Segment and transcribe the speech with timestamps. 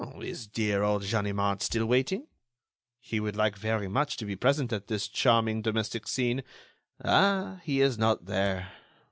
[0.23, 2.25] "Is dear old Ganimard still waiting?...
[2.99, 6.41] He would like very much to be present at this charming domestic scene!...
[7.05, 7.61] Ah!
[7.63, 8.71] he is not there....